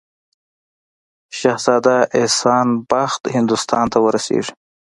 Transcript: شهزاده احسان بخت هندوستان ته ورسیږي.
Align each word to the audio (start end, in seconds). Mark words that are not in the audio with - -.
شهزاده 1.39 1.97
احسان 2.19 2.67
بخت 2.91 3.21
هندوستان 3.35 3.85
ته 3.93 3.97
ورسیږي. 4.05 4.53